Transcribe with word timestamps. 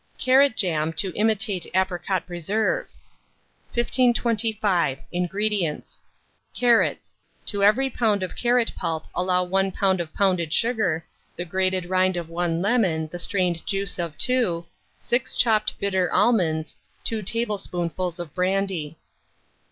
CARROT 0.17 0.55
JAM 0.55 0.93
TO 0.93 1.11
IMITATE 1.15 1.67
APRICOT 1.75 2.25
PRESERVE. 2.25 2.87
1525. 3.75 4.97
INGREDIENTS. 5.11 6.01
Carrots; 6.55 7.15
to 7.45 7.61
every 7.63 7.87
lb. 7.91 8.23
of 8.23 8.35
carrot 8.35 8.71
pulp 8.75 9.05
allow 9.13 9.43
1 9.43 9.71
lb. 9.71 9.99
of 9.99 10.11
pounded 10.11 10.51
sugar, 10.51 11.05
the 11.35 11.45
grated 11.45 11.85
rind 11.85 12.17
of 12.17 12.29
1 12.29 12.63
lemon, 12.63 13.09
the 13.11 13.19
strained 13.19 13.63
juice 13.67 13.99
of 13.99 14.17
2, 14.17 14.65
6 14.99 15.35
chopped 15.35 15.79
bitter 15.79 16.11
almonds, 16.11 16.77
2 17.03 17.21
tablespoonfuls 17.21 18.17
of 18.17 18.33
brandy. 18.33 18.97